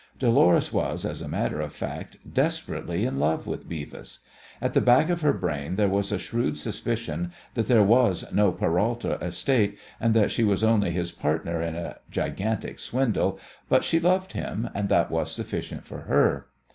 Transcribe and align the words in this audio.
Dolores 0.17 0.73
was, 0.73 1.05
as 1.05 1.21
a 1.21 1.27
matter 1.27 1.61
of 1.61 1.73
fact, 1.73 2.17
desperately 2.27 3.05
in 3.05 3.19
love 3.19 3.45
with 3.45 3.69
Beavis. 3.69 4.17
At 4.59 4.73
the 4.73 4.81
back 4.81 5.09
of 5.11 5.21
her 5.21 5.31
brain 5.31 5.75
there 5.75 5.87
was 5.87 6.11
a 6.11 6.17
shrewd 6.17 6.57
suspicion 6.57 7.31
that 7.53 7.67
there 7.67 7.83
was 7.83 8.25
no 8.33 8.51
Peralta 8.51 9.19
estate, 9.23 9.77
and 9.99 10.15
that 10.15 10.31
she 10.31 10.43
was 10.43 10.63
only 10.63 10.89
his 10.89 11.11
partner 11.11 11.61
in 11.61 11.75
a 11.75 11.97
gigantic 12.09 12.79
swindle, 12.79 13.37
but 13.69 13.83
she 13.83 13.99
loved 13.99 14.33
him, 14.33 14.71
and 14.73 14.89
that 14.89 15.11
was 15.11 15.31
sufficient 15.31 15.85
for 15.85 15.99
her. 15.99 16.47